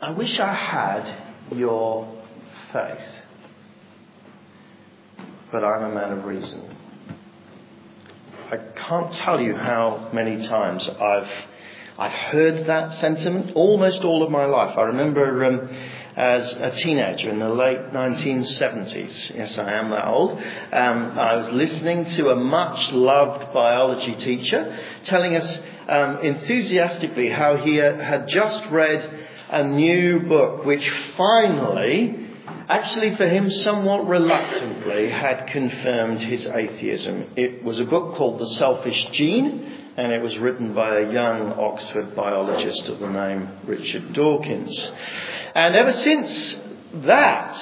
[0.00, 2.08] I wish I had your
[2.72, 3.00] faith,
[5.50, 6.76] but I'm a man of reason.
[8.48, 11.30] I can't tell you how many times I've
[11.98, 14.78] I've heard that sentiment almost all of my life.
[14.78, 15.68] I remember um,
[16.16, 19.34] as a teenager in the late 1970s.
[19.34, 20.38] Yes, I am that old.
[20.72, 27.56] Um, I was listening to a much loved biology teacher telling us um, enthusiastically how
[27.56, 32.26] he had just read a new book which finally
[32.68, 37.32] actually for him somewhat reluctantly had confirmed his atheism.
[37.36, 41.52] It was a book called The Selfish Gene, and it was written by a young
[41.52, 44.92] Oxford biologist of the name Richard Dawkins.
[45.54, 46.60] And ever since
[46.92, 47.56] that,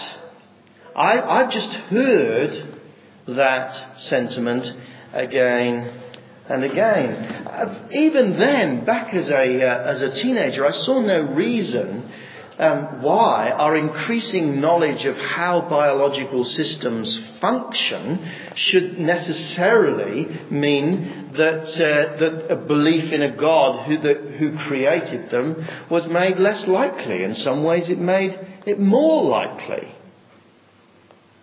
[0.94, 2.80] I, I've just heard
[3.28, 4.72] that sentiment
[5.12, 6.02] again
[6.48, 7.88] and again.
[7.92, 12.10] Even then, back as a, uh, as a teenager, I saw no reason
[12.58, 22.16] um, why our increasing knowledge of how biological systems function should necessarily mean that, uh,
[22.18, 27.24] that a belief in a God who, that, who created them was made less likely.
[27.24, 29.94] In some ways, it made it more likely.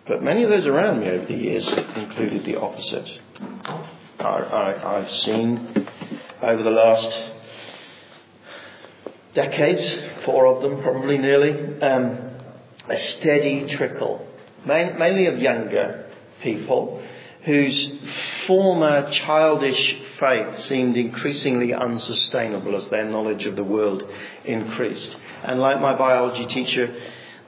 [0.06, 3.20] But many of those around me over the years included the opposite.
[4.20, 5.88] I, I've seen
[6.42, 7.18] over the last
[9.34, 12.30] decades, four of them probably nearly, um,
[12.88, 14.26] a steady trickle,
[14.66, 16.06] mainly of younger
[16.42, 17.02] people
[17.44, 17.98] whose
[18.46, 24.02] former childish faith seemed increasingly unsustainable as their knowledge of the world
[24.44, 25.14] increased.
[25.42, 26.94] And like my biology teacher,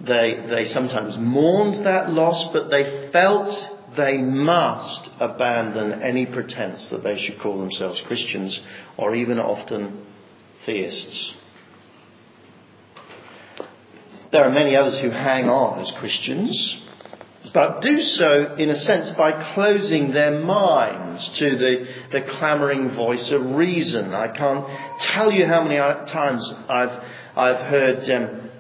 [0.01, 7.03] they, they sometimes mourned that loss, but they felt they must abandon any pretense that
[7.03, 8.61] they should call themselves Christians
[8.97, 10.07] or even often
[10.65, 11.35] theists.
[14.33, 16.77] There are many others who hang on as Christians,
[17.55, 23.31] but do so, in a sense, by closing their minds to the, the clamouring voice
[23.31, 24.13] of reason.
[24.13, 24.67] I can't
[25.01, 27.03] tell you how many times I've,
[27.37, 28.51] I've heard um,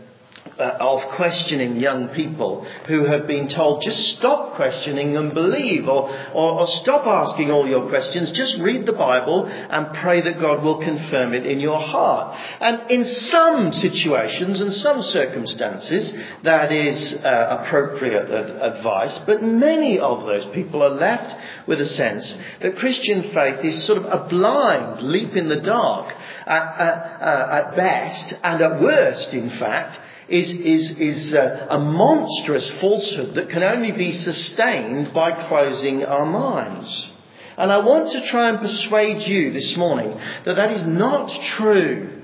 [0.59, 6.09] uh, of questioning young people who have been told, just stop questioning and believe, or,
[6.33, 10.63] or, or, stop asking all your questions, just read the Bible and pray that God
[10.63, 12.39] will confirm it in your heart.
[12.61, 20.25] And in some situations and some circumstances, that is uh, appropriate advice, but many of
[20.25, 25.03] those people are left with a sense that Christian faith is sort of a blind
[25.03, 26.15] leap in the dark
[26.47, 31.79] at, at, uh, at best, and at worst, in fact, is, is, is a, a
[31.79, 37.13] monstrous falsehood that can only be sustained by closing our minds.
[37.57, 40.11] And I want to try and persuade you this morning
[40.45, 42.23] that that is not true.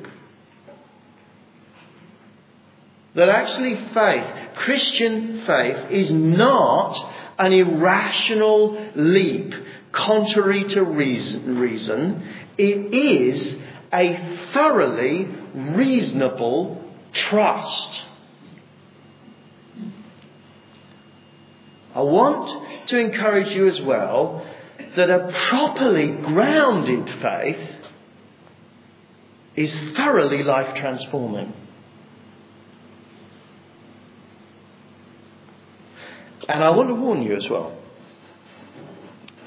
[3.15, 9.55] That actually faith, Christian faith, is not an irrational leap
[9.93, 11.59] contrary to reason.
[11.59, 12.29] reason.
[12.59, 13.55] It is
[13.93, 16.82] a thoroughly reasonable
[17.13, 18.05] trust.
[21.95, 24.47] I want to encourage you as well
[24.97, 27.69] that a properly grounded faith
[29.57, 31.53] is thoroughly life transforming.
[36.49, 37.77] And I want to warn you as well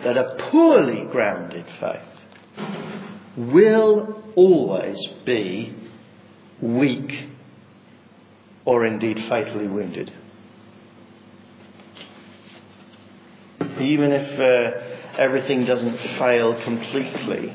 [0.04, 2.02] that a poorly grounded faith
[3.36, 5.74] will always be
[6.62, 7.30] weak
[8.66, 10.12] or indeed fatally wounded.
[13.80, 17.54] Even if uh, everything doesn't fail completely,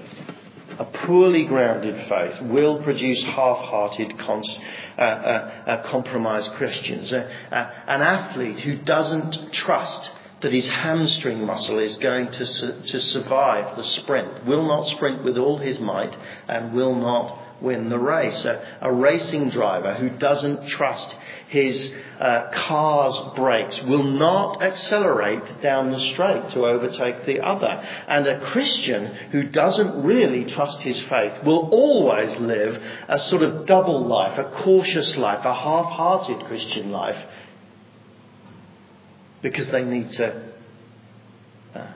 [0.79, 4.59] a poorly grounded faith will produce half-hearted, cons-
[4.97, 7.13] uh, uh, uh compromised Christians.
[7.13, 10.11] Uh, uh, an athlete who doesn't trust
[10.41, 15.23] that his hamstring muscle is going to, su- to survive the sprint will not sprint
[15.23, 16.17] with all his might
[16.49, 18.45] and will not win the race.
[18.45, 21.15] A, a racing driver who doesn't trust
[21.49, 27.67] his uh, car's brakes will not accelerate down the straight to overtake the other.
[27.67, 33.67] And a Christian who doesn't really trust his faith will always live a sort of
[33.67, 37.19] double life, a cautious life, a half-hearted Christian life,
[39.43, 40.43] because they need to
[41.75, 41.87] uh,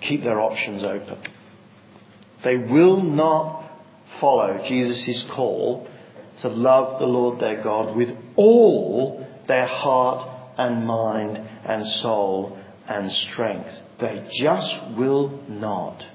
[0.00, 1.18] keep their options open.
[2.42, 3.63] They will not
[4.24, 5.86] follow Jesus' call
[6.38, 10.26] to love the Lord their God with all their heart
[10.56, 13.78] and mind and soul and strength.
[14.00, 16.06] They just will not.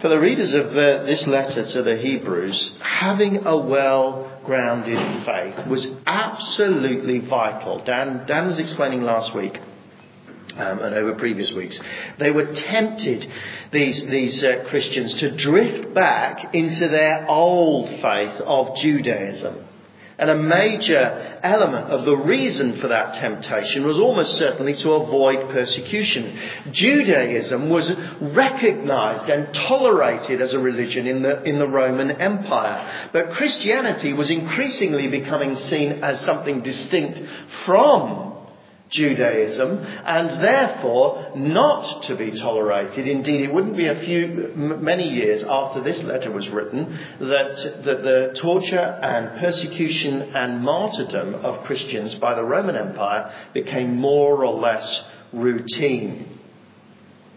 [0.00, 5.68] For the readers of the, this letter to the Hebrews, having a well grounded faith
[5.68, 7.84] was absolutely vital.
[7.84, 9.60] Dan, Dan was explaining last week.
[10.56, 11.78] Um, and over previous weeks,
[12.18, 13.30] they were tempted,
[13.72, 19.68] these, these uh, Christians, to drift back into their old faith of Judaism.
[20.18, 25.50] And a major element of the reason for that temptation was almost certainly to avoid
[25.50, 26.38] persecution.
[26.70, 27.90] Judaism was
[28.20, 33.08] recognized and tolerated as a religion in the, in the Roman Empire.
[33.12, 37.18] But Christianity was increasingly becoming seen as something distinct
[37.64, 38.31] from
[38.92, 43.08] Judaism and therefore not to be tolerated.
[43.08, 48.02] Indeed, it wouldn't be a few, many years after this letter was written that, that
[48.02, 54.60] the torture and persecution and martyrdom of Christians by the Roman Empire became more or
[54.60, 55.02] less
[55.32, 56.38] routine.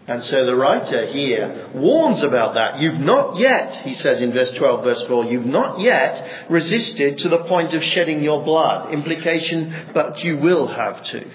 [0.08, 2.80] And so the writer here warns about that.
[2.80, 7.28] You've not yet, he says in verse 12, verse 4, you've not yet resisted to
[7.28, 8.92] the point of shedding your blood.
[8.92, 11.28] Implication, but you will have to.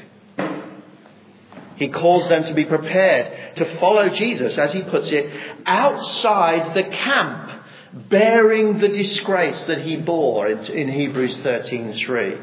[1.82, 5.34] He calls them to be prepared to follow Jesus, as he puts it,
[5.66, 7.64] outside the camp,
[8.08, 12.38] bearing the disgrace that he bore in Hebrews 13:3.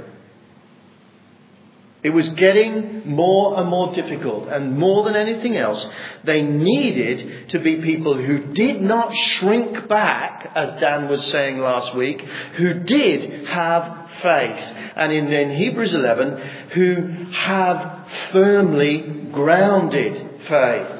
[2.02, 5.86] It was getting more and more difficult, and more than anything else,
[6.24, 11.94] they needed to be people who did not shrink back, as Dan was saying last
[11.94, 12.20] week,
[12.56, 14.58] who did have faith.
[14.96, 16.36] And in, in Hebrews 11,
[16.74, 20.98] who have firmly grounded faith.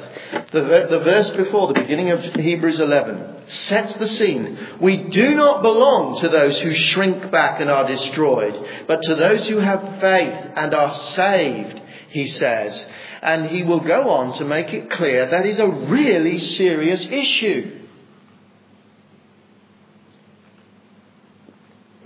[0.53, 4.59] The, the verse before, the beginning of Hebrews 11, sets the scene.
[4.81, 9.49] We do not belong to those who shrink back and are destroyed, but to those
[9.49, 11.81] who have faith and are saved,
[12.11, 12.87] he says.
[13.23, 17.78] And he will go on to make it clear that is a really serious issue.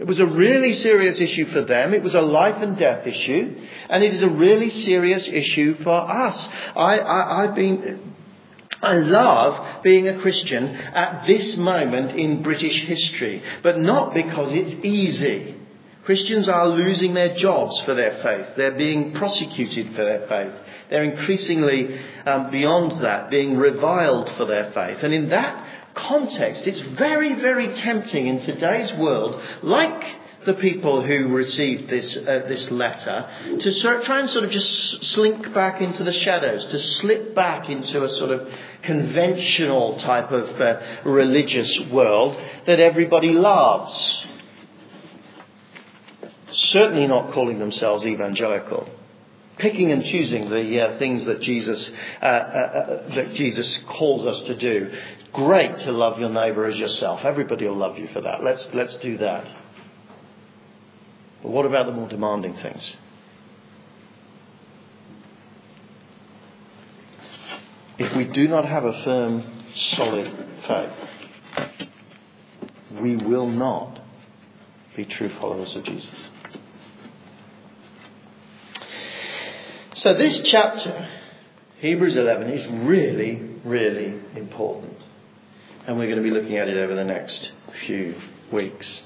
[0.03, 1.95] It was a really serious issue for them.
[1.95, 3.55] It was a life and death issue.
[3.89, 6.49] And it is a really serious issue for us.
[6.75, 8.13] I, I, I've been,
[8.83, 14.85] I love being a Christian at this moment in British history, but not because it's
[14.85, 15.55] easy.
[16.03, 18.57] Christians are losing their jobs for their faith.
[18.57, 20.53] They're being prosecuted for their faith.
[20.91, 21.97] They're increasingly
[22.27, 24.99] um, beyond that, being reviled for their faith.
[25.05, 30.05] And in that context, it's very, very tempting in today's world, like
[30.47, 35.05] the people who received this, uh, this letter, to sort, try and sort of just
[35.13, 38.49] slink back into the shadows, to slip back into a sort of
[38.83, 42.37] conventional type of uh, religious world
[42.67, 44.25] that everybody loves.
[46.51, 48.89] Certainly not calling themselves evangelical
[49.59, 51.91] picking and choosing the uh, things that Jesus,
[52.21, 54.91] uh, uh, uh, that Jesus calls us to do.
[55.33, 57.21] Great to love your neighbour as yourself.
[57.25, 58.45] Everybody will love you for that.
[58.45, 59.47] Let's, let's do that.
[61.43, 62.97] But what about the more demanding things?
[67.99, 69.45] If we do not have a firm,
[69.75, 70.31] solid
[70.67, 71.81] faith,
[73.01, 74.01] we will not
[74.97, 76.29] be true followers of Jesus.
[79.95, 81.09] So, this chapter,
[81.79, 84.92] Hebrews 11, is really, really important.
[85.85, 87.51] And we're going to be looking at it over the next
[87.87, 88.15] few
[88.53, 89.03] weeks.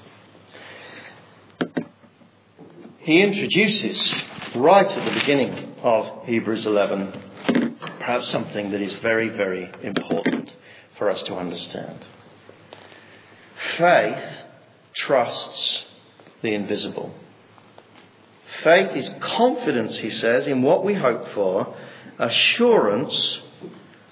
[2.99, 4.13] He introduces,
[4.55, 10.53] right at the beginning of Hebrews 11, perhaps something that is very, very important
[10.99, 12.05] for us to understand.
[13.79, 14.23] Faith
[14.93, 15.83] trusts
[16.43, 17.11] the invisible.
[18.63, 21.75] Faith is confidence, he says, in what we hope for,
[22.19, 23.39] assurance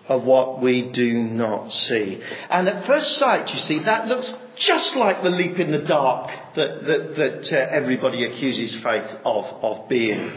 [0.07, 2.21] of what we do not see.
[2.49, 6.29] And at first sight, you see, that looks just like the leap in the dark
[6.55, 10.31] that, that, that uh, everybody accuses faith of, of being.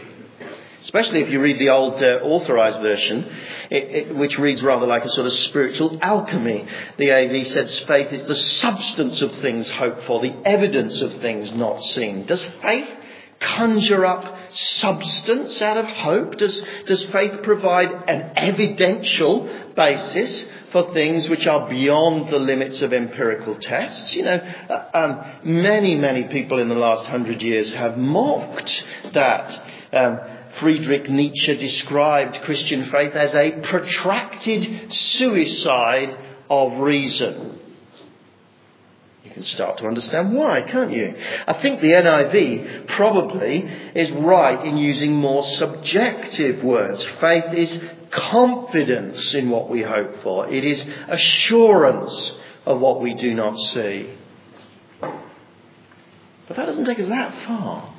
[0.83, 3.25] Especially if you read the old uh, authorized version,
[3.69, 6.67] it, it, which reads rather like a sort of spiritual alchemy.
[6.97, 11.53] The AV says faith is the substance of things hoped for, the evidence of things
[11.53, 12.25] not seen.
[12.25, 12.89] Does faith
[13.39, 16.37] conjure up substance out of hope?
[16.37, 22.93] Does, does faith provide an evidential basis for things which are beyond the limits of
[22.93, 24.13] empirical tests?
[24.13, 29.67] You know, uh, um, many, many people in the last hundred years have mocked that.
[29.93, 30.19] Um,
[30.59, 36.17] Friedrich Nietzsche described Christian faith as a protracted suicide
[36.49, 37.58] of reason
[39.39, 41.15] can start to understand why, can't you?
[41.47, 43.59] I think the NIV probably
[43.95, 47.05] is right in using more subjective words.
[47.21, 47.81] Faith is
[48.11, 50.49] confidence in what we hope for.
[50.49, 52.33] It is assurance
[52.65, 54.13] of what we do not see.
[54.99, 57.95] But that doesn't take us that far.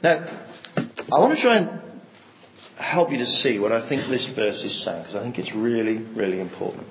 [0.00, 0.28] Now,
[0.76, 1.80] I want to try and
[2.76, 5.52] help you to see what I think this verse is saying, because I think it's
[5.54, 6.86] really, really important.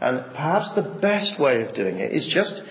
[0.00, 2.62] And perhaps the best way of doing it is just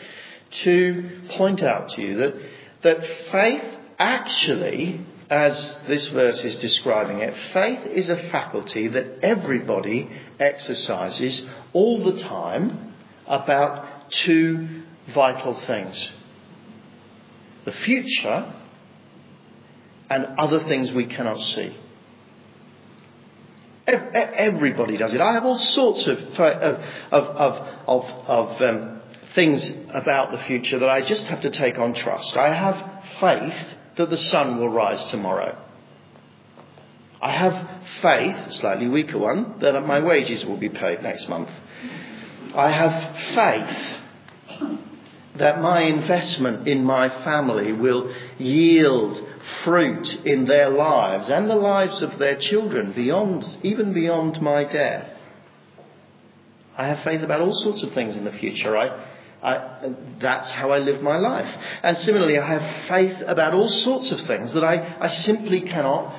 [0.63, 2.35] to point out to you that,
[2.83, 3.63] that faith
[3.97, 12.03] actually, as this verse is describing it, faith is a faculty that everybody exercises all
[12.03, 12.93] the time
[13.27, 16.11] about two vital things
[17.65, 18.53] the future
[20.09, 21.75] and other things we cannot see.
[23.87, 25.21] Everybody does it.
[25.21, 29.01] I have all sorts of, of, of, of, of um,
[29.35, 32.35] things about the future that I just have to take on trust.
[32.35, 35.61] I have faith that the sun will rise tomorrow.
[37.21, 41.49] I have faith, slightly weaker one, that my wages will be paid next month.
[42.55, 44.79] I have faith
[45.37, 49.21] that my investment in my family will yield
[49.63, 55.09] fruit in their lives and the lives of their children beyond, even beyond my death.
[56.77, 58.75] I have faith about all sorts of things in the future.
[58.75, 59.05] I,
[59.41, 61.55] I, that's how I live my life.
[61.83, 66.15] And similarly, I have faith about all sorts of things that I, I simply cannot,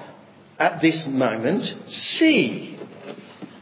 [0.58, 2.78] at this moment, see.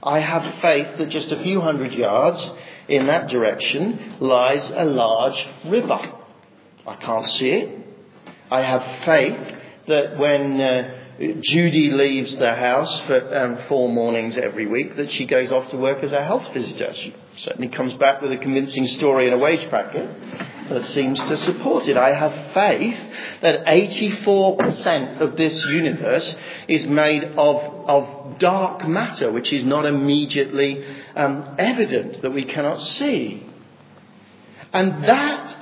[0.02, 2.48] I have faith that just a few hundred yards
[2.88, 6.12] in that direction lies a large river.
[6.86, 7.83] I can't see it.
[8.54, 9.56] I have faith
[9.88, 11.04] that when uh,
[11.40, 15.76] Judy leaves the house for um, four mornings every week, that she goes off to
[15.76, 16.94] work as a health visitor.
[16.94, 20.08] She certainly comes back with a convincing story and a wage packet
[20.68, 21.96] that seems to support it.
[21.96, 22.98] I have faith
[23.42, 26.36] that 84% of this universe
[26.68, 27.56] is made of,
[27.88, 30.84] of dark matter, which is not immediately
[31.16, 33.44] um, evident, that we cannot see.
[34.72, 35.56] And that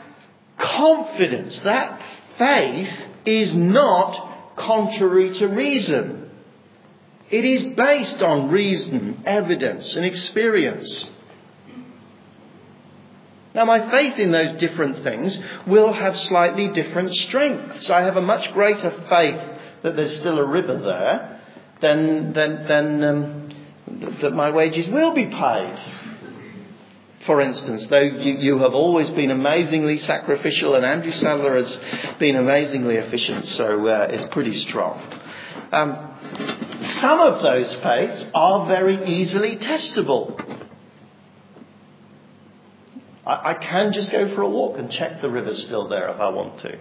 [0.58, 2.00] confidence, that
[2.42, 2.88] faith,
[3.24, 6.30] is not contrary to reason.
[7.30, 11.06] It is based on reason, evidence, and experience.
[13.54, 17.90] Now, my faith in those different things will have slightly different strengths.
[17.90, 19.40] I have a much greater faith
[19.82, 21.40] that there's still a river there
[21.80, 23.52] than, than, than um,
[24.22, 26.01] that my wages will be paid.
[27.26, 31.78] For instance, though you, you have always been amazingly sacrificial and Andrew Sadler has
[32.18, 35.00] been amazingly efficient, so uh, it's pretty strong.
[35.70, 40.36] Um, some of those faiths are very easily testable.
[43.24, 46.20] I, I can just go for a walk and check the river's still there if
[46.20, 46.76] I want to.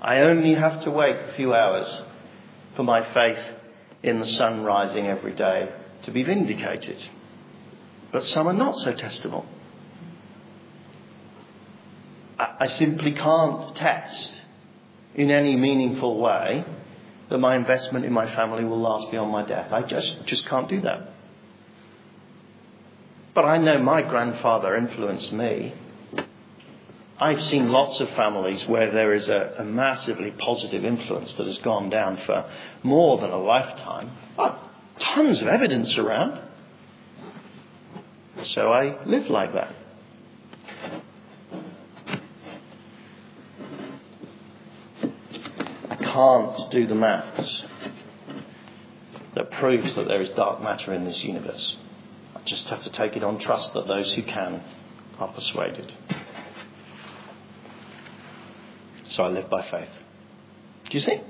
[0.00, 2.02] I only have to wait a few hours
[2.76, 3.44] for my faith
[4.02, 5.68] in the sun rising every day
[6.04, 6.96] to be vindicated
[8.12, 9.46] but some are not so testable.
[12.38, 14.40] I simply can't test
[15.14, 16.64] in any meaningful way
[17.28, 19.72] that my investment in my family will last beyond my death.
[19.72, 21.08] I just, just can't do that.
[23.34, 25.74] But I know my grandfather influenced me.
[27.18, 31.58] I've seen lots of families where there is a, a massively positive influence that has
[31.58, 32.50] gone down for
[32.82, 34.10] more than a lifetime.
[34.98, 36.38] Tons of evidence around.
[38.44, 39.74] So I live like that.
[45.88, 47.62] I can't do the maths
[49.34, 51.76] that proves that there is dark matter in this universe.
[52.34, 54.62] I just have to take it on trust that those who can
[55.18, 55.92] are persuaded.
[59.10, 59.88] So I live by faith.
[60.86, 61.20] Do you see?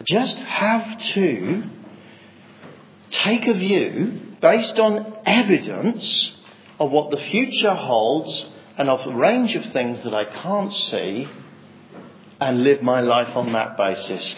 [0.00, 1.64] I just have to
[3.10, 6.32] take a view based on evidence
[6.78, 11.26] of what the future holds and of a range of things that I can't see
[12.40, 14.36] and live my life on that basis.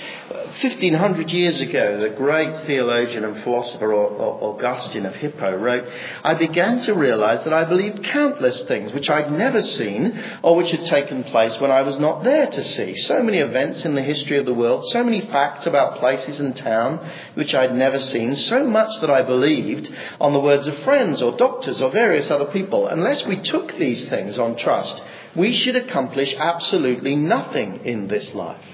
[0.62, 5.86] 1500 years ago, the great theologian and philosopher Augustine of Hippo wrote,
[6.24, 10.70] I began to realize that I believed countless things which I'd never seen or which
[10.70, 12.94] had taken place when I was not there to see.
[12.94, 16.56] So many events in the history of the world, so many facts about places and
[16.56, 21.20] town which I'd never seen, so much that I believed on the words of friends
[21.20, 22.86] or doctors or various other people.
[22.86, 25.02] Unless we took these things on trust,
[25.36, 28.64] we should accomplish absolutely nothing in this life.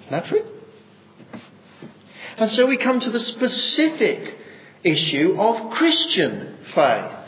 [0.00, 0.44] Isn't that true?
[2.38, 4.36] And so we come to the specific
[4.84, 7.21] issue of Christian faith.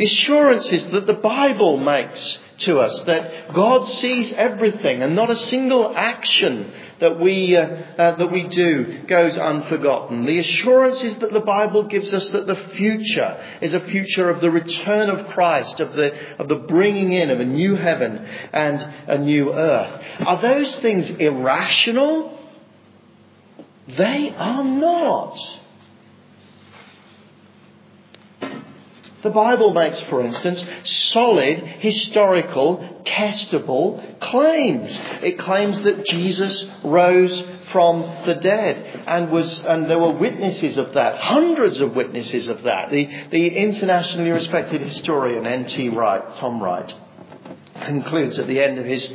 [0.00, 5.36] The assurances that the Bible makes to us that God sees everything and not a
[5.36, 10.24] single action that we, uh, uh, that we do goes unforgotten.
[10.24, 14.50] The assurances that the Bible gives us that the future is a future of the
[14.50, 19.18] return of Christ, of the, of the bringing in of a new heaven and a
[19.18, 20.02] new earth.
[20.20, 22.38] Are those things irrational?
[23.86, 25.38] They are not.
[29.22, 34.98] The Bible makes, for instance, solid, historical, testable claims.
[35.22, 40.94] It claims that Jesus rose from the dead and was, and there were witnesses of
[40.94, 42.90] that, hundreds of witnesses of that.
[42.90, 45.90] The, the internationally respected historian N.T.
[45.90, 46.92] Wright, Tom Wright,
[47.84, 49.12] concludes at the end of his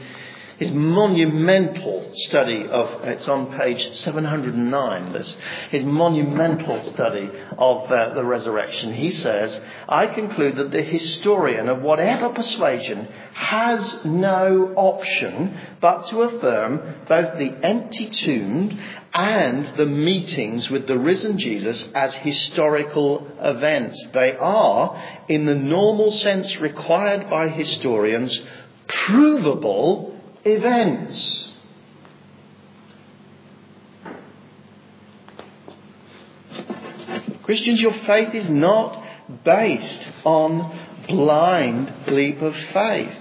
[0.58, 5.38] his monumental study of, it's on page 709, this,
[5.70, 8.94] his monumental study of uh, the resurrection.
[8.94, 9.60] He says,
[9.90, 17.38] I conclude that the historian of whatever persuasion has no option but to affirm both
[17.38, 18.80] the empty tomb
[19.14, 24.08] and the meetings with the risen Jesus as historical events.
[24.14, 28.40] They are, in the normal sense required by historians,
[28.88, 30.15] provable
[30.46, 31.50] events.
[37.44, 39.04] Christians, your faith is not
[39.44, 43.18] based on blind leap of faith.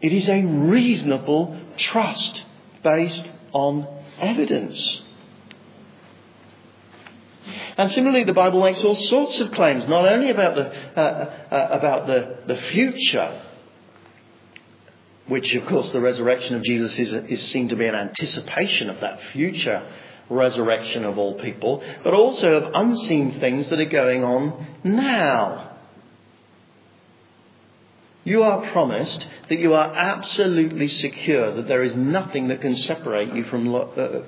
[0.00, 2.44] It is a reasonable trust
[2.82, 3.86] based on
[4.20, 5.02] evidence.
[7.76, 11.00] And similarly, the Bible makes all sorts of claims, not only about the, uh,
[11.50, 13.40] uh, about the, the future,
[15.28, 19.00] which, of course, the resurrection of Jesus is, is seen to be an anticipation of
[19.00, 19.82] that future
[20.28, 25.68] resurrection of all people, but also of unseen things that are going on now.
[28.24, 33.34] You are promised that you are absolutely secure that there is nothing that can separate
[33.34, 33.80] you from uh,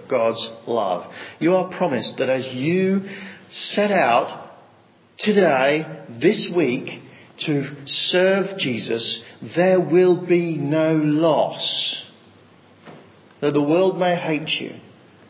[0.09, 1.13] God's love.
[1.39, 3.09] You are promised that as you
[3.51, 4.59] set out
[5.19, 7.04] today, this week,
[7.39, 9.23] to serve Jesus,
[9.57, 12.03] there will be no loss.
[13.41, 14.77] Though the world may hate you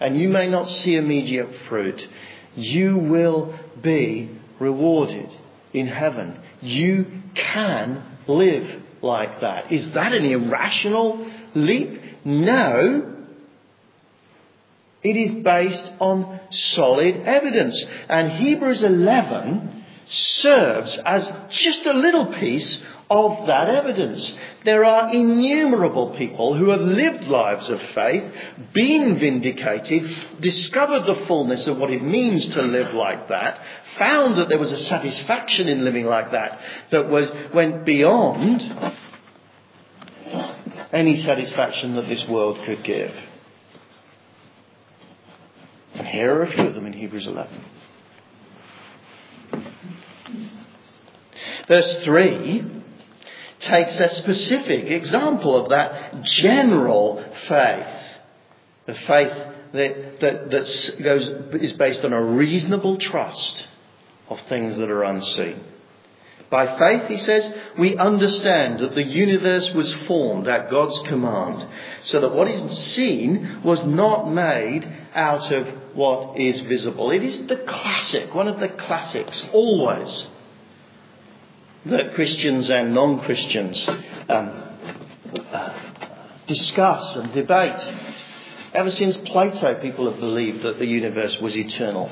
[0.01, 2.07] and you may not see immediate fruit,
[2.55, 5.31] you will be rewarded
[5.73, 6.39] in heaven.
[6.61, 9.73] You can live like that.
[9.73, 12.01] Is that an irrational leap?
[12.25, 13.11] No.
[15.03, 17.83] It is based on solid evidence.
[18.09, 19.74] And Hebrews 11
[20.09, 24.35] serves as just a little piece of that evidence.
[24.65, 28.33] There are innumerable people who have lived lives of faith,
[28.73, 33.61] been vindicated, discovered the fullness of what it means to live like that,
[33.99, 38.63] found that there was a satisfaction in living like that that was, went beyond
[40.93, 43.15] any satisfaction that this world could give.
[45.95, 47.65] And here are a few of them in Hebrews 11.
[51.67, 52.83] Verse 3
[53.61, 57.87] takes a specific example of that general faith.
[58.87, 59.33] The faith
[59.73, 63.65] that, that, goes, is based on a reasonable trust
[64.29, 65.65] of things that are unseen.
[66.51, 71.67] By faith, he says, we understand that the universe was formed at God's command,
[72.05, 77.11] so that what is seen was not made out of what is visible.
[77.11, 80.29] It is the classic, one of the classics, always
[81.87, 83.89] that Christians and non Christians
[84.29, 84.63] um,
[85.53, 85.79] uh,
[86.47, 87.95] discuss and debate.
[88.73, 92.11] Ever since Plato, people have believed that the universe was eternal.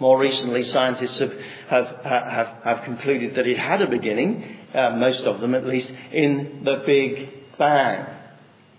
[0.00, 1.34] More recently, scientists have,
[1.68, 5.92] have, have, have concluded that it had a beginning, uh, most of them at least,
[6.12, 8.06] in the Big Bang.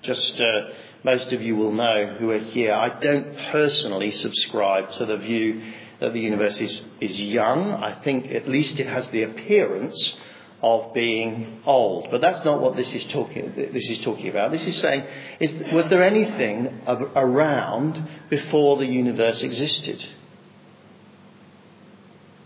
[0.02, 0.70] Just uh,
[1.04, 2.74] most of you will know who are here.
[2.74, 5.62] I don't personally subscribe to the view
[6.00, 7.72] that the universe is, is young.
[7.74, 10.16] I think at least it has the appearance
[10.62, 12.08] of being old.
[12.12, 14.52] But that's not what this is talking, this is talking about.
[14.52, 15.06] This is saying,
[15.40, 20.06] is, was there anything around before the universe existed?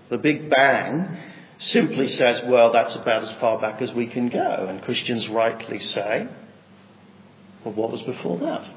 [0.09, 1.17] The Big Bang
[1.57, 4.67] simply says, well, that's about as far back as we can go.
[4.69, 6.27] And Christians rightly say,
[7.63, 8.69] well, what was before that?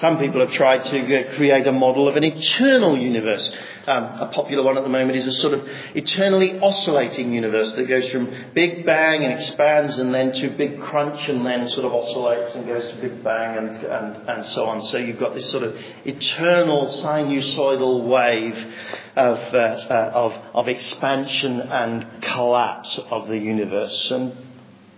[0.00, 3.50] Some people have tried to create a model of an eternal universe.
[3.88, 7.88] Um, a popular one at the moment is a sort of eternally oscillating universe that
[7.88, 11.94] goes from Big Bang and expands and then to Big Crunch and then sort of
[11.94, 14.86] oscillates and goes to Big Bang and, and, and so on.
[14.86, 18.74] So you've got this sort of eternal sinusoidal wave
[19.16, 24.12] of, uh, uh, of, of expansion and collapse of the universe.
[24.12, 24.36] And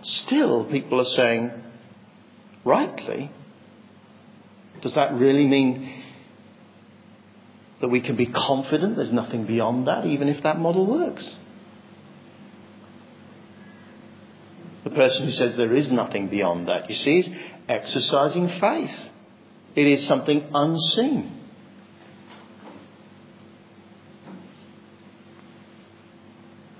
[0.03, 1.51] still people are saying,
[2.63, 3.31] rightly,
[4.81, 6.03] does that really mean
[7.81, 11.37] that we can be confident there's nothing beyond that, even if that model works.
[14.83, 17.29] The person who says there is nothing beyond that, you see, is
[17.69, 19.09] exercising faith.
[19.75, 21.39] It is something unseen.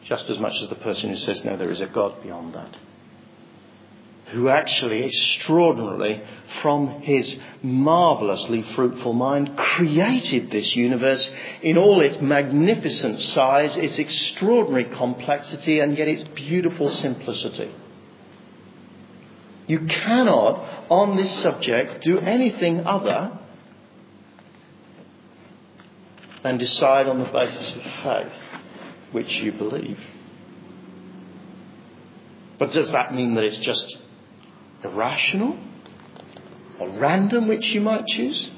[0.04, 2.76] Just as much as the person who says, no, there is a God beyond that
[4.32, 6.22] who actually extraordinarily,
[6.62, 11.30] from his marvelously fruitful mind, created this universe
[11.62, 17.72] in all its magnificent size, its extraordinary complexity, and yet its beautiful simplicity.
[19.68, 23.38] You cannot, on this subject, do anything other
[26.44, 28.34] than decide on the basis of faith,
[29.12, 30.00] which you believe.
[32.58, 33.98] But does that mean that it's just
[34.84, 35.58] irrational
[36.80, 38.50] or random, which you might choose?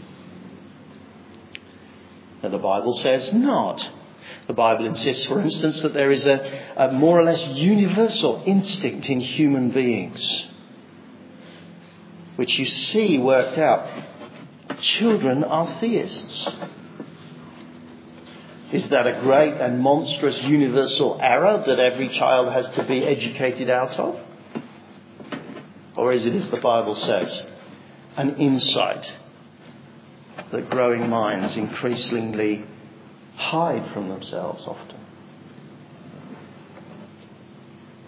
[2.42, 3.90] Now, the Bible says not.
[4.48, 9.10] The Bible insists, for instance, that there is a, a more or less universal instinct
[9.10, 10.48] in human beings,
[12.36, 13.88] which you see worked out.
[14.80, 16.50] Children are theists.
[18.74, 23.70] Is that a great and monstrous universal error that every child has to be educated
[23.70, 24.20] out of?
[25.96, 27.46] Or is it, as the Bible says,
[28.18, 29.12] an insight
[30.52, 32.66] that growing minds increasingly
[33.36, 35.03] hide from themselves often?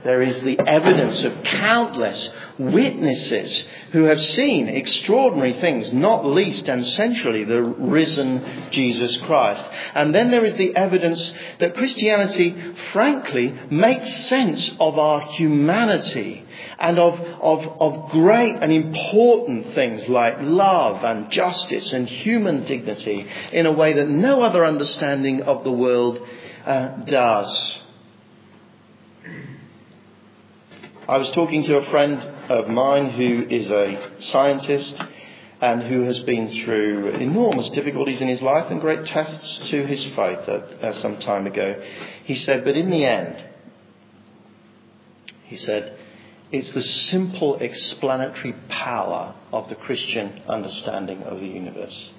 [0.05, 6.85] There is the evidence of countless witnesses who have seen extraordinary things, not least and
[6.85, 9.65] centrally the risen Jesus Christ.
[9.95, 12.55] And then there is the evidence that Christianity,
[12.93, 16.45] frankly, makes sense of our humanity
[16.77, 23.27] and of, of, of great and important things like love and justice and human dignity
[23.51, 26.19] in a way that no other understanding of the world
[26.63, 27.79] uh, does.
[31.07, 34.99] I was talking to a friend of mine who is a scientist
[35.61, 40.03] and who has been through enormous difficulties in his life and great tests to his
[40.03, 41.79] faith uh, some time ago.
[42.23, 43.43] He said, but in the end,
[45.43, 45.95] he said,
[46.51, 52.09] it's the simple explanatory power of the Christian understanding of the universe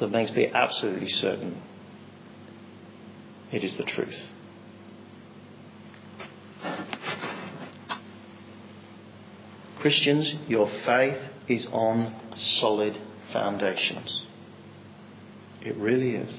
[0.00, 1.60] that makes me absolutely certain
[3.50, 4.16] it is the truth.
[9.82, 11.18] Christians, your faith
[11.48, 12.96] is on solid
[13.32, 14.22] foundations.
[15.60, 16.32] It really is.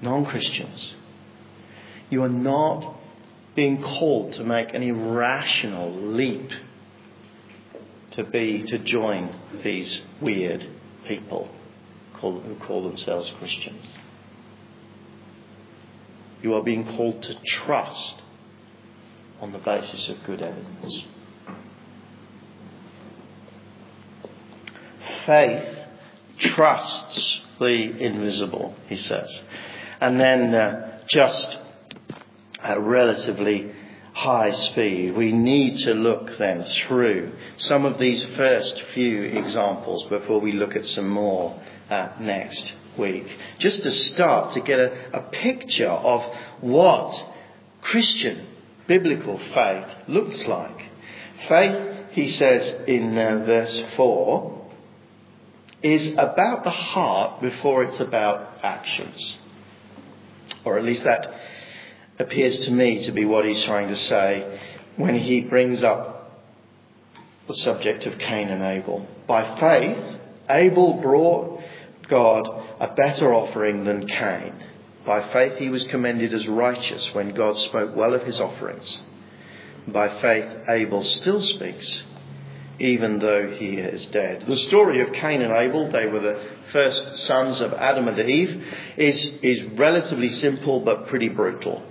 [0.00, 0.94] Non Christians,
[2.08, 2.94] you are not
[3.56, 6.52] being called to make an irrational leap
[8.12, 10.68] to be to join these weird
[11.08, 11.48] people
[12.14, 13.84] call, who call themselves Christians.
[16.42, 18.22] You are being called to trust
[19.40, 21.04] on the basis of good evidence.
[25.26, 25.78] Faith
[26.38, 27.66] trusts the
[28.00, 29.42] invisible, he says.
[30.00, 31.58] And then uh, just
[32.62, 33.72] at relatively
[34.18, 35.16] high speed.
[35.16, 40.74] We need to look then through some of these first few examples before we look
[40.74, 43.26] at some more uh, next week.
[43.58, 46.22] Just to start to get a, a picture of
[46.60, 47.26] what
[47.80, 48.47] Christian
[48.88, 50.86] biblical faith looks like.
[51.48, 54.66] Faith, he says in uh, verse 4,
[55.82, 59.38] is about the heart before it's about actions.
[60.64, 61.32] Or at least that
[62.18, 64.60] appears to me to be what he's trying to say
[64.96, 66.42] when he brings up
[67.46, 69.06] the subject of Cain and Abel.
[69.28, 70.20] By faith,
[70.50, 71.62] Abel brought
[72.08, 72.48] God
[72.80, 74.64] a better offering than Cain.
[75.08, 78.98] By faith, he was commended as righteous when God spoke well of his offerings.
[79.86, 82.02] By faith, Abel still speaks,
[82.78, 84.44] even though he is dead.
[84.46, 86.38] The story of Cain and Abel, they were the
[86.72, 88.62] first sons of Adam and Eve,
[88.98, 91.82] is, is relatively simple but pretty brutal.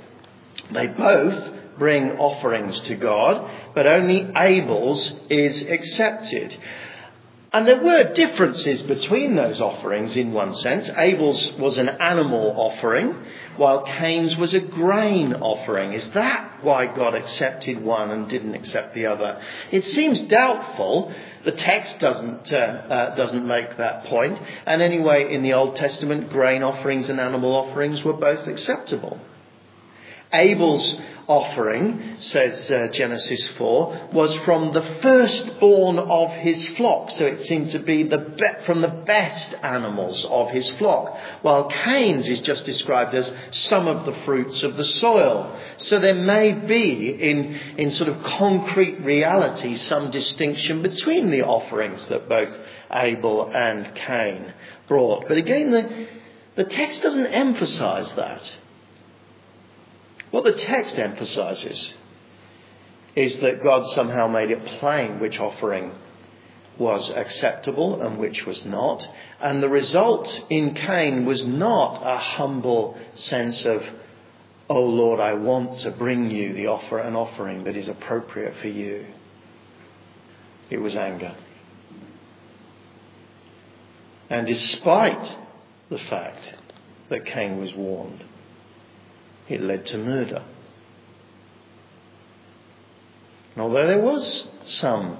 [0.69, 6.55] They both bring offerings to God, but only Abel's is accepted.
[7.57, 10.91] And there were differences between those offerings in one sense.
[10.95, 13.15] Abel's was an animal offering,
[13.55, 15.93] while Cain's was a grain offering.
[15.93, 19.41] Is that why God accepted one and didn't accept the other?
[19.71, 21.11] It seems doubtful.
[21.45, 24.37] The text doesn't, uh, uh, doesn't make that point.
[24.67, 29.19] And anyway, in the Old Testament, grain offerings and animal offerings were both acceptable.
[30.33, 30.95] Abel's
[31.27, 37.11] offering, says uh, Genesis 4, was from the firstborn of his flock.
[37.11, 41.17] So it seemed to be the be- from the best animals of his flock.
[41.41, 45.59] While Cain's is just described as some of the fruits of the soil.
[45.77, 52.05] So there may be, in, in sort of concrete reality, some distinction between the offerings
[52.07, 52.55] that both
[52.91, 54.53] Abel and Cain
[54.87, 55.27] brought.
[55.27, 56.07] But again, the,
[56.55, 58.49] the text doesn't emphasize that.
[60.31, 61.93] What the text emphasizes
[63.15, 65.91] is that God somehow made it plain which offering
[66.77, 69.07] was acceptable and which was not.
[69.41, 73.83] And the result in Cain was not a humble sense of,
[74.69, 78.67] oh Lord, I want to bring you the offer, an offering that is appropriate for
[78.67, 79.07] you.
[80.69, 81.35] It was anger.
[84.29, 85.35] And despite
[85.89, 86.43] the fact
[87.09, 88.23] that Cain was warned,
[89.49, 90.43] it led to murder.
[93.55, 95.17] And although there was some,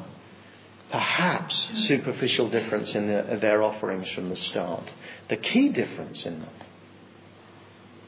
[0.92, 4.84] perhaps, superficial difference in the, their offerings from the start,
[5.30, 6.50] the key difference in them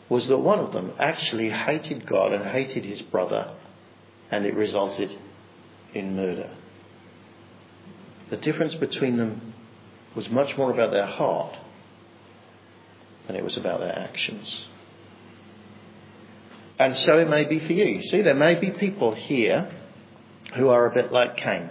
[0.08, 3.54] was that one of them actually hated God and hated his brother,
[4.32, 5.12] and it resulted
[5.94, 6.50] in murder.
[8.30, 9.54] The difference between them
[10.16, 11.56] was much more about their heart
[13.28, 14.66] than it was about their actions.
[16.80, 18.02] And so it may be for you.
[18.04, 19.70] See, there may be people here
[20.56, 21.70] who are a bit like Cain.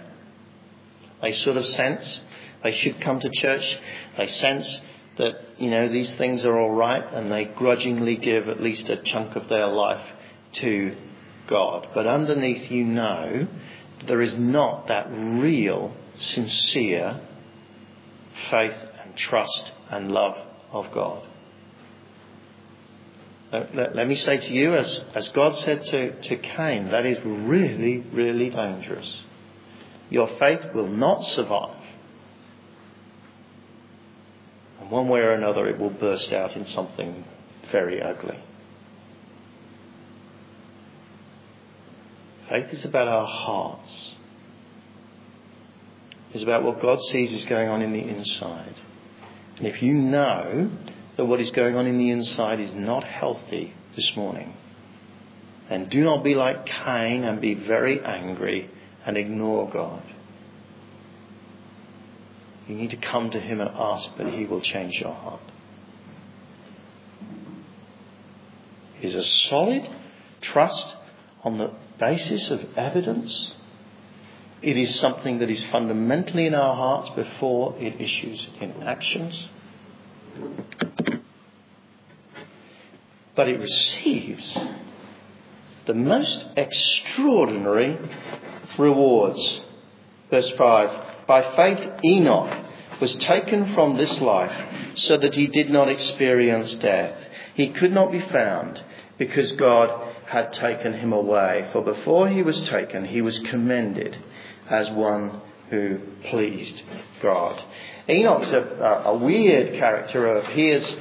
[1.21, 2.21] They sort of sense
[2.63, 3.79] they should come to church.
[4.17, 4.81] They sense
[5.17, 8.97] that, you know, these things are all right and they grudgingly give at least a
[8.97, 10.05] chunk of their life
[10.53, 10.95] to
[11.47, 11.87] God.
[11.93, 13.47] But underneath you know
[14.07, 17.19] there is not that real, sincere
[18.49, 20.37] faith and trust and love
[20.71, 21.25] of God.
[23.51, 27.17] Let, let, me say to you, as, as God said to, to Cain, that is
[27.23, 29.11] really, really dangerous.
[30.11, 31.75] Your faith will not survive.
[34.79, 37.25] And one way or another, it will burst out in something
[37.71, 38.39] very ugly.
[42.49, 44.13] Faith is about our hearts.
[46.33, 48.75] It's about what God sees is going on in the inside.
[49.57, 50.69] And if you know
[51.19, 54.55] that what is going on in the inside is not healthy this morning.
[55.69, 58.71] And do not be like Cain and be very angry
[59.05, 60.01] and ignore God.
[62.69, 65.41] You need to come to Him and ask that He will change your heart.
[69.01, 69.89] It is a solid
[70.39, 70.95] trust
[71.43, 73.51] on the basis of evidence.
[74.61, 79.49] It is something that is fundamentally in our hearts before it issues in actions
[83.35, 84.57] but it receives
[85.85, 87.97] the most extraordinary
[88.77, 89.61] rewards.
[90.29, 92.65] Verse 5 By faith, Enoch
[93.01, 94.51] was taken from this life
[94.95, 97.15] so that he did not experience death.
[97.55, 98.81] He could not be found
[99.17, 101.69] because God had taken him away.
[101.71, 104.17] For before he was taken, he was commended
[104.69, 106.83] as one who pleased
[107.21, 107.61] God.
[108.07, 110.35] Enoch's a, a weird character.
[110.37, 110.97] Appears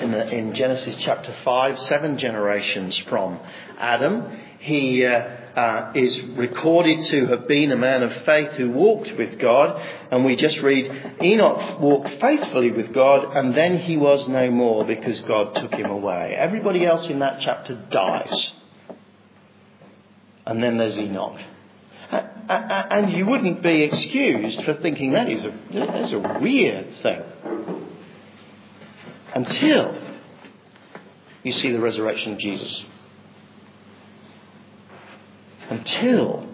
[0.00, 3.40] in, the, in Genesis chapter 5, seven generations from
[3.78, 4.38] Adam.
[4.60, 9.38] He uh, uh, is recorded to have been a man of faith who walked with
[9.38, 9.80] God.
[10.10, 10.90] And we just read,
[11.22, 15.86] Enoch walked faithfully with God, and then he was no more because God took him
[15.86, 16.34] away.
[16.36, 18.50] Everybody else in that chapter dies.
[20.44, 21.40] And then there's Enoch.
[22.48, 27.22] And you wouldn't be excused for thinking that is a, that is a weird thing
[29.36, 29.94] until
[31.42, 32.86] you see the resurrection of Jesus.
[35.68, 36.48] Until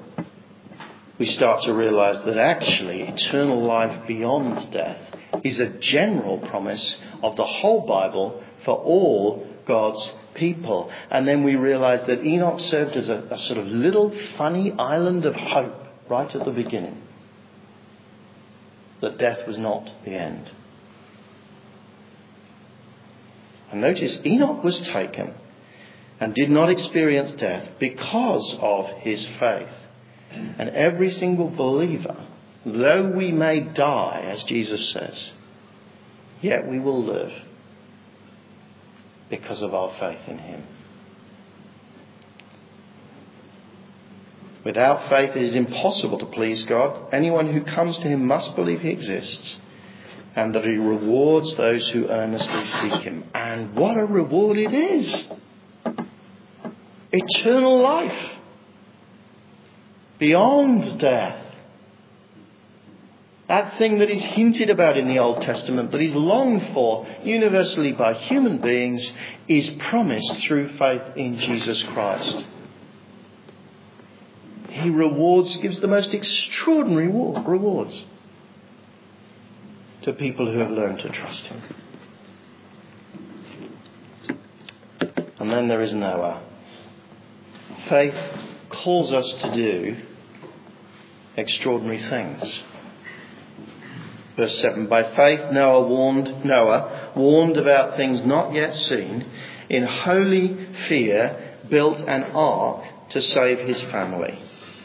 [1.16, 4.98] we start to realize that actually eternal life beyond death
[5.44, 10.90] is a general promise of the whole Bible for all God's people.
[11.08, 15.24] And then we realize that Enoch served as a, a sort of little funny island
[15.24, 17.00] of hope right at the beginning.
[19.00, 20.50] That death was not the end.
[23.72, 25.34] And notice Enoch was taken
[26.20, 29.72] and did not experience death because of his faith.
[30.30, 32.26] And every single believer
[32.64, 35.32] though we may die, as Jesus says,
[36.40, 37.32] yet we will live
[39.30, 40.62] because of our faith in Him.
[44.64, 47.12] Without faith, it is impossible to please God.
[47.12, 49.56] Anyone who comes to Him must believe He exists
[50.34, 53.24] and that He rewards those who earnestly seek Him.
[53.34, 55.24] And what a reward it is!
[57.12, 58.30] Eternal life
[60.18, 61.44] beyond death.
[63.48, 67.92] That thing that is hinted about in the Old Testament, that is longed for universally
[67.92, 69.12] by human beings,
[69.46, 72.46] is promised through faith in Jesus Christ.
[74.70, 77.94] He rewards, gives the most extraordinary rewards
[80.02, 81.62] to people who have learned to trust Him.
[85.38, 86.42] And then there is Noah.
[87.88, 88.14] Faith
[88.70, 89.96] calls us to do
[91.36, 92.62] extraordinary things.
[94.36, 99.26] Verse 7 By faith Noah warned Noah warned about things not yet seen
[99.68, 104.38] in holy fear built an ark to save his family.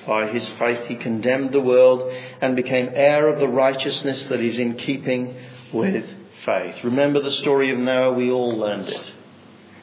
[0.08, 4.58] By his faith he condemned the world and became heir of the righteousness that is
[4.58, 5.36] in keeping
[5.74, 6.06] with
[6.46, 6.82] faith.
[6.86, 8.14] Remember the story of Noah?
[8.14, 9.12] We all learned it.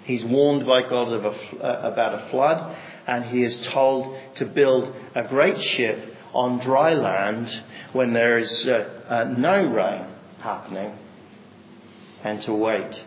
[0.05, 4.95] He's warned by God a, uh, about a flood and he is told to build
[5.15, 10.07] a great ship on dry land when there is uh, uh, no rain
[10.41, 10.99] happening
[12.23, 13.03] and to wait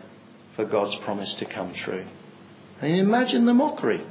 [0.54, 2.06] for God's promise to come true.
[2.80, 4.04] And imagine the mockery.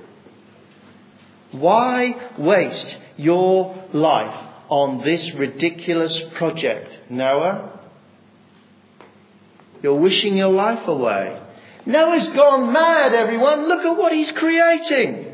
[1.51, 7.79] Why waste your life on this ridiculous project, Noah?
[9.81, 11.41] You're wishing your life away.
[11.86, 13.67] Noah's gone mad, everyone.
[13.67, 15.27] Look at what he's creating.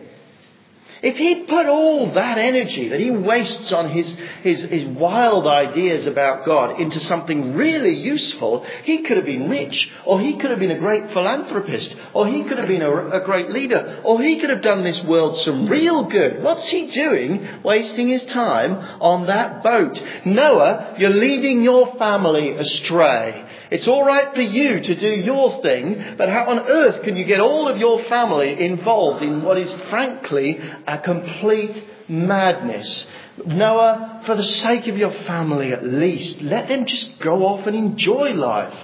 [1.03, 4.07] If he'd put all that energy that he wastes on his,
[4.41, 9.91] his, his wild ideas about God into something really useful, he could have been rich,
[10.05, 13.25] or he could have been a great philanthropist, or he could have been a, a
[13.25, 16.41] great leader, or he could have done this world some real good.
[16.41, 19.99] What's he doing wasting his time on that boat?
[20.23, 23.45] Noah, you're leading your family astray.
[23.71, 27.25] It's all right for you to do your thing, but how on earth can you
[27.25, 30.61] get all of your family involved in what is frankly
[30.93, 33.07] a complete madness.
[33.45, 37.75] Noah, for the sake of your family at least, let them just go off and
[37.75, 38.77] enjoy life.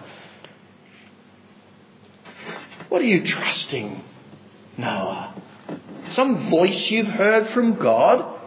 [2.90, 4.04] What are you trusting,
[4.78, 5.36] Noah?
[6.12, 8.38] Some voice you've heard from God?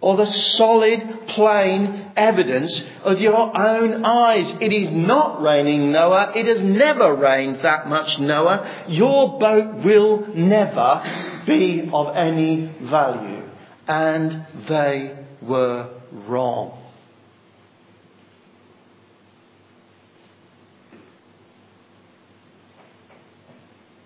[0.00, 4.52] Or the solid, plain evidence of your own eyes?
[4.60, 6.32] It is not raining, Noah.
[6.34, 8.84] It has never rained that much, Noah.
[8.88, 13.48] Your boat will never be of any value.
[13.86, 16.78] And they were wrong.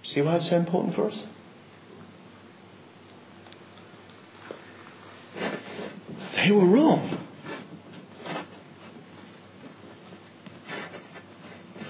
[0.05, 1.19] See why it's so important for us?
[6.37, 7.19] They were wrong.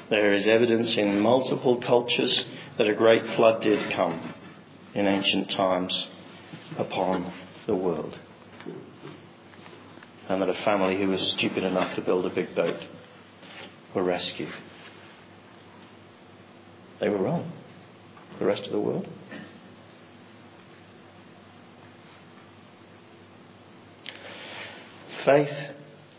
[0.08, 2.46] There is evidence in multiple cultures
[2.78, 4.34] that a great flood did come
[4.96, 6.06] in ancient times
[6.78, 7.30] upon
[7.66, 8.18] the world.
[10.26, 12.80] And that a family who was stupid enough to build a big boat
[13.94, 14.52] were rescued.
[16.98, 17.52] They were wrong.
[18.38, 19.06] The rest of the world.
[25.26, 25.54] Faith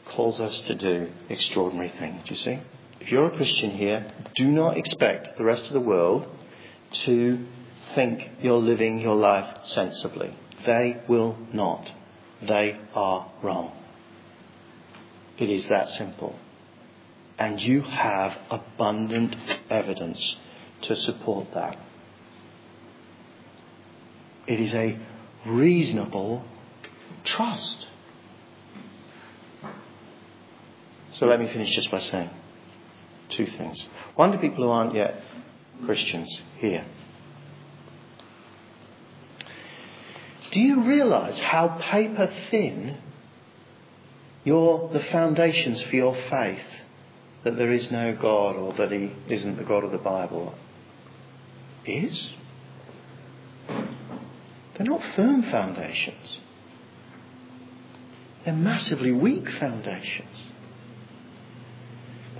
[0.05, 2.59] calls us to do extraordinary things, you see.
[2.99, 6.27] If you're a Christian here, do not expect the rest of the world
[7.05, 7.45] to
[7.97, 10.31] think you're living your life sensibly.
[10.67, 11.89] They will not.
[12.43, 13.71] They are wrong.
[15.39, 16.37] It is that simple.
[17.39, 19.35] And you have abundant
[19.71, 20.35] evidence
[20.83, 21.79] to support that.
[24.45, 24.99] It is a
[25.47, 26.45] reasonable
[27.23, 27.87] trust.
[31.13, 32.29] So let me finish just by saying
[33.29, 33.83] two things.
[34.13, 35.19] One to people who aren't yet
[35.83, 36.85] Christians here.
[40.57, 42.97] Do you realize how paper thin
[44.43, 46.65] your, the foundations for your faith
[47.43, 50.55] that there is no God or that He isn't the God of the Bible
[51.85, 52.31] is?
[53.67, 56.39] They're not firm foundations.
[58.43, 60.37] They're massively weak foundations.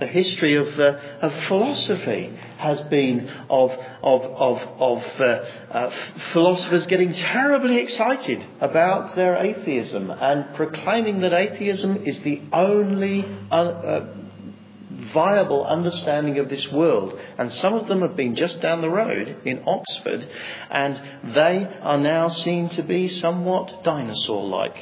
[0.00, 3.72] The history of, uh, of philosophy has been of,
[4.02, 5.94] of, of, of uh, uh,
[6.32, 13.54] philosophers getting terribly excited about their atheism and proclaiming that atheism is the only uh,
[13.54, 14.14] uh,
[15.12, 17.18] viable understanding of this world.
[17.36, 20.28] And some of them have been just down the road in Oxford,
[20.70, 24.76] and they are now seen to be somewhat dinosaur like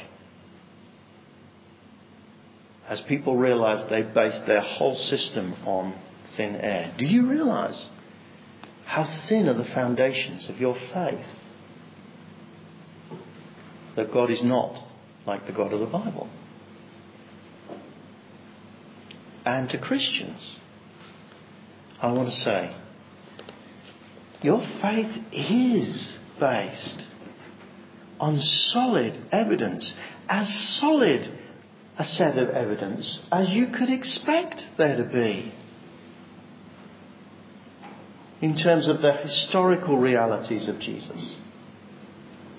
[2.87, 5.93] as people realize they base their whole system on
[6.35, 6.93] thin air.
[6.97, 7.87] Do you realize
[8.85, 11.25] how thin are the foundations of your faith?
[13.95, 14.81] That God is not
[15.25, 16.29] like the God of the Bible.
[19.45, 20.41] And to Christians,
[22.01, 22.75] I want to say,
[24.41, 27.03] your faith is based
[28.19, 29.93] on solid evidence,
[30.29, 31.31] as solid
[31.97, 35.53] a set of evidence as you could expect there to be
[38.41, 41.35] in terms of the historical realities of Jesus,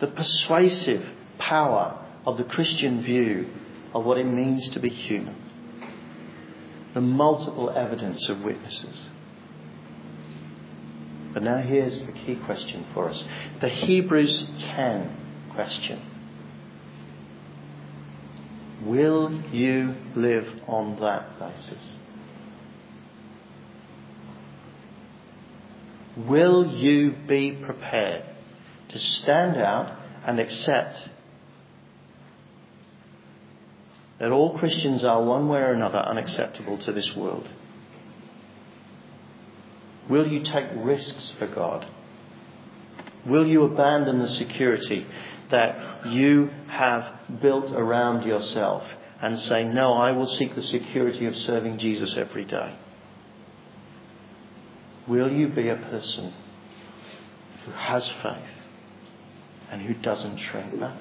[0.01, 1.07] the persuasive
[1.39, 3.49] power of the Christian view
[3.95, 5.37] of what it means to be human,
[6.95, 9.05] the multiple evidence of witnesses.
[11.33, 13.23] But now here's the key question for us
[13.61, 16.18] the Hebrews 10 question.
[18.89, 21.99] Will you live on that basis?
[26.17, 28.25] Will you be prepared
[28.89, 31.07] to stand out and accept
[34.19, 37.47] that all Christians are, one way or another, unacceptable to this world?
[40.09, 41.87] Will you take risks for God?
[43.27, 45.07] Will you abandon the security
[45.51, 48.85] that you have built around yourself
[49.21, 52.77] and say, No, I will seek the security of serving Jesus every day?
[55.07, 56.35] Will you be a person
[57.65, 58.55] who has faith
[59.71, 60.99] and who doesn't shrink back?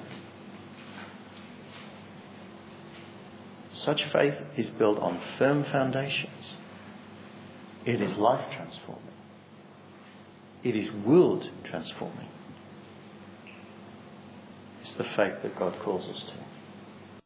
[3.72, 6.56] Such faith is built on firm foundations.
[7.84, 9.04] It is life transforming.
[10.64, 12.28] It is world transforming.
[14.88, 16.47] It's the faith that God calls us to.